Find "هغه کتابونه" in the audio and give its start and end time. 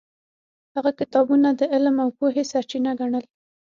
0.75-1.49